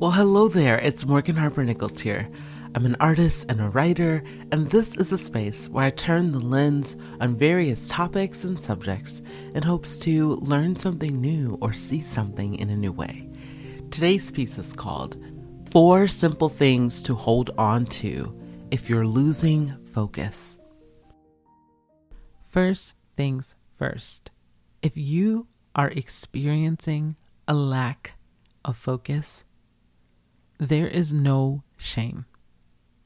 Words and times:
Well, 0.00 0.12
hello 0.12 0.48
there, 0.48 0.78
it's 0.78 1.04
Morgan 1.04 1.36
Harper 1.36 1.62
Nichols 1.62 2.00
here. 2.00 2.26
I'm 2.74 2.86
an 2.86 2.96
artist 3.00 3.50
and 3.50 3.60
a 3.60 3.68
writer, 3.68 4.24
and 4.50 4.66
this 4.70 4.96
is 4.96 5.12
a 5.12 5.18
space 5.18 5.68
where 5.68 5.84
I 5.84 5.90
turn 5.90 6.32
the 6.32 6.40
lens 6.40 6.96
on 7.20 7.36
various 7.36 7.86
topics 7.86 8.44
and 8.44 8.64
subjects 8.64 9.20
in 9.54 9.62
hopes 9.62 9.98
to 9.98 10.36
learn 10.36 10.74
something 10.74 11.20
new 11.20 11.58
or 11.60 11.74
see 11.74 12.00
something 12.00 12.54
in 12.54 12.70
a 12.70 12.76
new 12.76 12.92
way. 12.92 13.28
Today's 13.90 14.30
piece 14.30 14.56
is 14.56 14.72
called 14.72 15.18
Four 15.70 16.08
Simple 16.08 16.48
Things 16.48 17.02
to 17.02 17.14
Hold 17.14 17.50
On 17.58 17.84
to 18.00 18.34
If 18.70 18.88
You're 18.88 19.06
Losing 19.06 19.76
Focus. 19.92 20.60
First 22.48 22.94
things 23.18 23.54
first. 23.76 24.30
If 24.80 24.96
you 24.96 25.46
are 25.76 25.90
experiencing 25.90 27.16
a 27.46 27.52
lack 27.52 28.14
of 28.64 28.78
focus, 28.78 29.44
there 30.60 30.86
is 30.86 31.10
no 31.10 31.62
shame. 31.78 32.26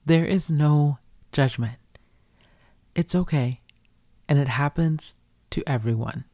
There 0.05 0.25
is 0.25 0.51
no 0.51 0.99
judgment. 1.31 1.79
It's 2.97 3.15
okay, 3.15 3.61
and 4.29 4.41
it 4.41 4.49
happens 4.49 5.15
to 5.51 5.63
everyone. 5.65 6.25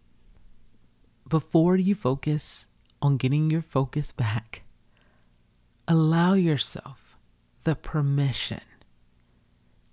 Before 1.29 1.77
you 1.77 1.95
focus 1.95 2.69
on 3.03 3.19
getting 3.19 3.51
your 3.51 3.61
focus 3.61 4.13
back, 4.13 4.63
allow 5.87 6.33
yourself 6.33 7.19
the 7.65 7.75
permission 7.75 8.63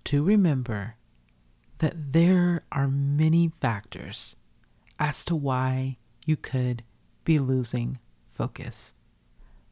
to 0.04 0.22
remember 0.22 0.96
that 1.78 2.14
there 2.14 2.64
are 2.72 2.88
many 2.88 3.52
factors 3.60 4.34
as 4.98 5.26
to 5.26 5.36
why 5.36 5.98
you 6.24 6.36
could 6.36 6.82
be 7.24 7.38
losing 7.38 7.98
focus. 8.30 8.94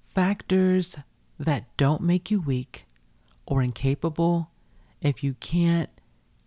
Factors 0.06 0.96
that 1.38 1.64
don't 1.76 2.02
make 2.02 2.30
you 2.30 2.40
weak 2.40 2.86
or 3.46 3.62
incapable 3.62 4.50
if 5.00 5.22
you 5.22 5.34
can't 5.34 5.90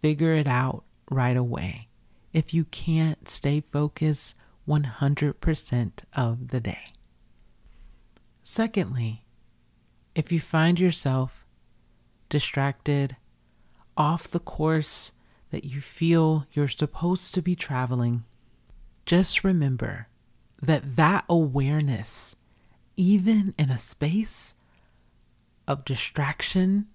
figure 0.02 0.34
it 0.34 0.48
out 0.48 0.84
right 1.10 1.38
away, 1.38 1.88
if 2.34 2.54
you 2.54 2.66
can't 2.66 3.30
stay 3.30 3.62
focused 3.72 4.36
100% 4.68 5.92
of 6.14 6.50
the 6.50 6.60
day. 6.60 6.86
Secondly, 8.44 9.24
if 10.16 10.32
you 10.32 10.40
find 10.40 10.80
yourself 10.80 11.46
distracted, 12.30 13.16
off 13.98 14.30
the 14.30 14.40
course 14.40 15.12
that 15.52 15.66
you 15.66 15.82
feel 15.82 16.46
you're 16.54 16.68
supposed 16.68 17.34
to 17.34 17.42
be 17.42 17.56
traveling, 17.56 18.24
just 19.06 19.44
remember 19.44 20.08
that 20.62 20.96
that 20.96 21.26
awareness, 21.28 22.36
even 22.96 23.54
in 23.58 23.70
a 23.70 23.78
space 23.78 24.56
of 25.70 25.86
distraction 25.86 26.88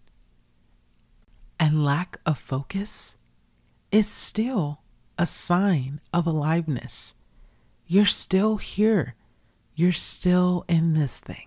and 1.58 1.84
lack 1.84 2.18
of 2.26 2.36
focus, 2.36 3.16
is 3.92 4.08
still 4.08 4.80
a 5.16 5.24
sign 5.24 6.00
of 6.12 6.26
aliveness. 6.26 7.14
You're 7.86 8.04
still 8.04 8.56
here. 8.56 9.14
You're 9.76 9.92
still 9.92 10.64
in 10.68 10.94
this 10.94 11.20
thing. 11.20 11.46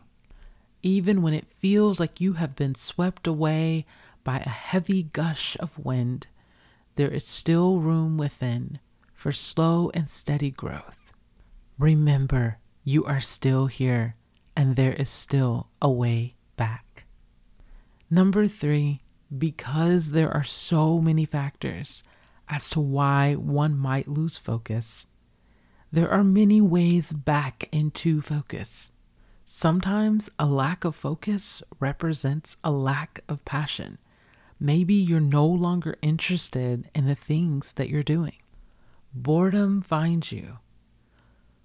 Even 0.81 1.21
when 1.21 1.33
it 1.33 1.51
feels 1.59 1.99
like 1.99 2.21
you 2.21 2.33
have 2.33 2.55
been 2.55 2.75
swept 2.75 3.27
away 3.27 3.85
by 4.23 4.37
a 4.37 4.49
heavy 4.49 5.03
gush 5.03 5.57
of 5.59 5.77
wind, 5.77 6.27
there 6.95 7.11
is 7.11 7.27
still 7.27 7.79
room 7.79 8.17
within 8.17 8.79
for 9.13 9.33
slow 9.33 9.91
and 9.93 10.09
steady 10.09 10.51
growth. 10.51 11.11
Remember, 11.77 12.59
you 12.85 13.03
are 13.03 13.19
still 13.19 13.67
here 13.67 14.15
and 14.55 14.75
there 14.77 14.93
is 14.93 15.09
still 15.09 15.67
a 15.81 15.89
way 15.89 16.35
back. 16.55 16.86
Number 18.09 18.47
three, 18.47 19.01
because 19.35 20.11
there 20.11 20.31
are 20.31 20.43
so 20.43 20.99
many 20.99 21.25
factors 21.25 22.03
as 22.47 22.69
to 22.69 22.79
why 22.79 23.35
one 23.35 23.77
might 23.77 24.07
lose 24.07 24.37
focus, 24.37 25.05
there 25.91 26.09
are 26.09 26.23
many 26.23 26.61
ways 26.61 27.11
back 27.11 27.67
into 27.71 28.21
focus. 28.21 28.91
Sometimes 29.43 30.29
a 30.37 30.45
lack 30.45 30.83
of 30.83 30.95
focus 30.95 31.61
represents 31.79 32.57
a 32.63 32.71
lack 32.71 33.21
of 33.27 33.43
passion. 33.45 33.97
Maybe 34.59 34.93
you're 34.93 35.19
no 35.19 35.45
longer 35.45 35.95
interested 36.01 36.89
in 36.95 37.07
the 37.07 37.15
things 37.15 37.73
that 37.73 37.89
you're 37.89 38.03
doing. 38.03 38.35
Boredom 39.13 39.81
finds 39.81 40.31
you, 40.31 40.59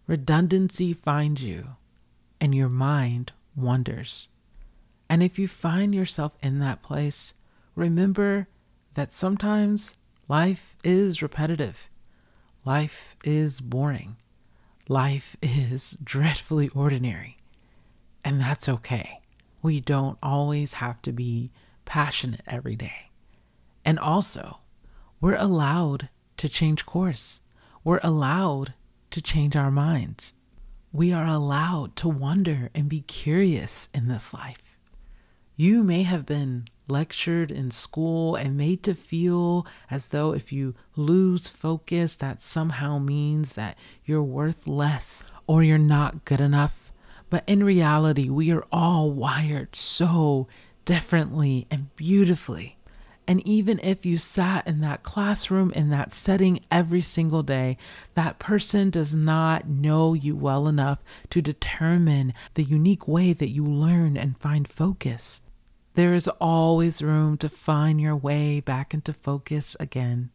redundancy 0.06 0.92
finds 0.92 1.42
you, 1.42 1.76
and 2.40 2.54
your 2.54 2.68
mind 2.68 3.32
wanders. 3.54 4.28
And 5.12 5.22
if 5.22 5.38
you 5.38 5.46
find 5.46 5.94
yourself 5.94 6.38
in 6.42 6.58
that 6.60 6.82
place, 6.82 7.34
remember 7.74 8.48
that 8.94 9.12
sometimes 9.12 9.98
life 10.26 10.74
is 10.82 11.20
repetitive, 11.20 11.90
life 12.64 13.14
is 13.22 13.60
boring, 13.60 14.16
life 14.88 15.36
is 15.42 15.98
dreadfully 16.02 16.70
ordinary, 16.70 17.36
and 18.24 18.40
that's 18.40 18.70
okay. 18.70 19.20
We 19.60 19.80
don't 19.80 20.16
always 20.22 20.72
have 20.80 21.02
to 21.02 21.12
be 21.12 21.52
passionate 21.84 22.40
every 22.46 22.74
day. 22.74 23.10
And 23.84 23.98
also, 23.98 24.60
we're 25.20 25.36
allowed 25.36 26.08
to 26.38 26.48
change 26.48 26.86
course. 26.86 27.42
We're 27.84 28.00
allowed 28.02 28.72
to 29.10 29.20
change 29.20 29.56
our 29.56 29.70
minds. 29.70 30.32
We 30.90 31.12
are 31.12 31.26
allowed 31.26 31.96
to 31.96 32.08
wonder 32.08 32.70
and 32.74 32.88
be 32.88 33.02
curious 33.02 33.90
in 33.92 34.08
this 34.08 34.32
life. 34.32 34.71
You 35.56 35.82
may 35.82 36.02
have 36.02 36.24
been 36.26 36.68
lectured 36.88 37.50
in 37.50 37.70
school 37.70 38.34
and 38.34 38.56
made 38.56 38.82
to 38.84 38.94
feel 38.94 39.66
as 39.90 40.08
though 40.08 40.32
if 40.32 40.52
you 40.52 40.74
lose 40.96 41.48
focus, 41.48 42.16
that 42.16 42.42
somehow 42.42 42.98
means 42.98 43.54
that 43.54 43.76
you're 44.04 44.22
worth 44.22 44.66
less 44.66 45.22
or 45.46 45.62
you're 45.62 45.78
not 45.78 46.24
good 46.24 46.40
enough. 46.40 46.92
But 47.30 47.44
in 47.46 47.64
reality, 47.64 48.28
we 48.28 48.50
are 48.50 48.64
all 48.72 49.10
wired 49.10 49.76
so 49.76 50.48
differently 50.84 51.66
and 51.70 51.94
beautifully. 51.96 52.76
And 53.26 53.46
even 53.46 53.78
if 53.82 54.04
you 54.04 54.18
sat 54.18 54.66
in 54.66 54.80
that 54.80 55.02
classroom, 55.02 55.70
in 55.72 55.90
that 55.90 56.12
setting 56.12 56.60
every 56.70 57.00
single 57.00 57.42
day, 57.42 57.76
that 58.14 58.38
person 58.38 58.90
does 58.90 59.14
not 59.14 59.68
know 59.68 60.12
you 60.12 60.34
well 60.34 60.66
enough 60.66 60.98
to 61.30 61.40
determine 61.40 62.34
the 62.54 62.64
unique 62.64 63.06
way 63.06 63.32
that 63.32 63.50
you 63.50 63.64
learn 63.64 64.16
and 64.16 64.38
find 64.38 64.66
focus. 64.66 65.40
There 65.94 66.14
is 66.14 66.26
always 66.40 67.02
room 67.02 67.36
to 67.38 67.48
find 67.48 68.00
your 68.00 68.16
way 68.16 68.60
back 68.60 68.92
into 68.92 69.12
focus 69.12 69.76
again 69.78 70.30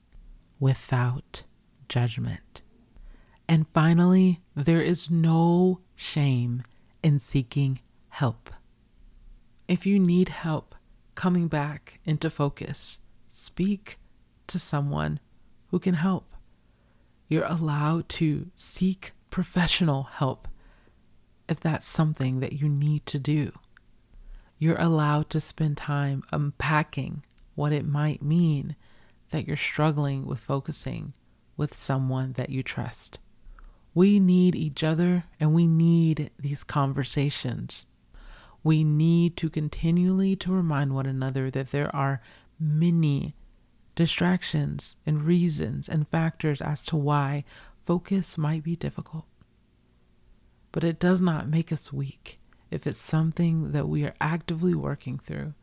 without 0.60 1.44
judgment. 1.90 2.62
And 3.50 3.68
finally, 3.74 4.42
there 4.56 4.82
is 4.82 5.10
no 5.10 5.82
shame 5.96 6.64
in 7.04 7.20
seeking 7.20 7.80
help. 8.10 8.50
If 9.68 9.86
you 9.86 10.00
need 10.00 10.30
help 10.30 10.76
coming 11.18 11.48
back 11.48 12.00
into 12.06 12.30
focus, 12.30 13.00
speak 13.28 13.98
to 14.46 14.60
someone 14.60 15.20
who 15.72 15.80
can 15.80 15.96
help. 15.96 16.36
You're 17.28 17.44
allowed 17.44 18.08
to 18.10 18.52
seek 18.54 19.14
professional 19.32 20.04
help 20.04 20.48
if 21.50 21.60
that's 21.60 21.88
something 21.88 22.40
that 22.40 22.54
you 22.54 22.70
need 22.70 23.08
to 23.08 23.18
do. 23.18 23.52
You're 24.60 24.80
allowed 24.80 25.32
to 25.32 25.40
spend 25.40 25.78
time 25.78 26.24
unpacking 26.32 27.24
what 27.56 27.74
it 27.74 27.86
might 27.86 28.22
mean 28.22 28.76
that 29.32 29.48
you're 29.48 29.58
struggling 29.58 30.24
with 30.24 30.40
focusing 30.40 31.14
with 31.58 31.76
someone 31.76 32.34
that 32.34 32.52
you 32.52 32.62
trust. 32.62 33.18
We 33.96 34.20
need 34.20 34.54
each 34.54 34.84
other 34.84 35.24
and 35.40 35.56
we 35.56 35.66
need 35.66 36.30
these 36.38 36.64
conversations 36.64 37.88
we 38.64 38.84
need 38.84 39.38
to 39.38 39.50
continually 39.50 40.36
to 40.38 40.52
remind 40.52 40.94
one 40.94 41.06
another 41.06 41.50
that 41.52 41.72
there 41.72 41.94
are 41.96 42.22
many 42.60 43.36
distractions 43.96 44.96
and 45.06 45.24
reasons 45.24 45.90
and 45.90 46.08
factors 46.08 46.62
as 46.62 46.86
to 46.86 46.96
why 46.96 47.44
focus 47.86 48.38
might 48.38 48.64
be 48.64 48.76
difficult. 48.76 49.26
But 50.72 50.84
it 50.84 51.00
does 51.00 51.22
not 51.22 51.48
make 51.48 51.72
us 51.72 51.94
weak 51.94 52.40
if 52.70 52.86
it's 52.86 53.00
something 53.00 53.72
that 53.72 53.88
we 53.88 54.04
are 54.06 54.14
actively 54.20 54.76
working 54.76 55.18
through. 55.18 55.54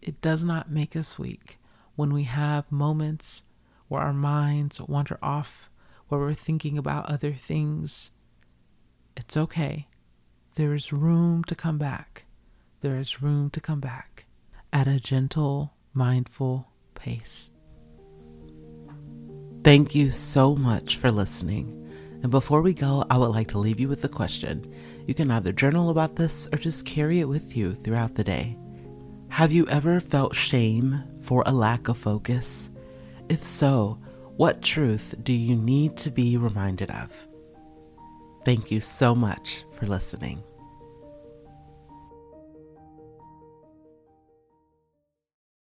It 0.00 0.20
does 0.20 0.44
not 0.44 0.70
make 0.70 0.96
us 0.96 1.18
weak 1.18 1.58
when 1.96 2.12
we 2.12 2.24
have 2.24 2.70
moments 2.72 3.44
where 3.88 4.02
our 4.02 4.12
minds 4.12 4.80
wander 4.80 5.18
off, 5.22 5.70
where 6.08 6.20
we're 6.20 6.34
thinking 6.34 6.78
about 6.78 7.06
other 7.06 7.32
things. 7.32 8.10
It's 9.16 9.36
okay. 9.36 9.86
There 10.54 10.74
is 10.74 10.92
room 10.92 11.44
to 11.44 11.54
come 11.54 11.78
back 11.78 12.23
there 12.84 12.98
is 12.98 13.22
room 13.22 13.48
to 13.48 13.62
come 13.62 13.80
back 13.80 14.26
at 14.70 14.86
a 14.86 15.00
gentle, 15.00 15.72
mindful 15.94 16.68
pace. 16.94 17.48
Thank 19.64 19.94
you 19.94 20.10
so 20.10 20.54
much 20.54 20.98
for 20.98 21.10
listening. 21.10 21.80
And 22.22 22.30
before 22.30 22.60
we 22.60 22.74
go, 22.74 23.06
I 23.08 23.16
would 23.16 23.30
like 23.30 23.48
to 23.48 23.58
leave 23.58 23.80
you 23.80 23.88
with 23.88 24.04
a 24.04 24.08
question. 24.08 24.70
You 25.06 25.14
can 25.14 25.30
either 25.30 25.50
journal 25.50 25.88
about 25.88 26.16
this 26.16 26.46
or 26.52 26.58
just 26.58 26.84
carry 26.84 27.20
it 27.20 27.28
with 27.28 27.56
you 27.56 27.74
throughout 27.74 28.16
the 28.16 28.24
day. 28.24 28.58
Have 29.28 29.50
you 29.50 29.66
ever 29.68 29.98
felt 29.98 30.34
shame 30.34 31.02
for 31.22 31.42
a 31.46 31.52
lack 31.52 31.88
of 31.88 31.96
focus? 31.96 32.70
If 33.30 33.42
so, 33.42 33.98
what 34.36 34.60
truth 34.60 35.14
do 35.22 35.32
you 35.32 35.56
need 35.56 35.96
to 35.98 36.10
be 36.10 36.36
reminded 36.36 36.90
of? 36.90 37.10
Thank 38.44 38.70
you 38.70 38.80
so 38.80 39.14
much 39.14 39.64
for 39.72 39.86
listening. 39.86 40.42